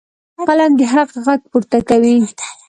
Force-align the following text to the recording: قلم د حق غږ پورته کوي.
قلم 0.47 0.71
د 0.79 0.81
حق 0.93 1.09
غږ 1.25 1.41
پورته 1.51 1.79
کوي. 1.87 2.15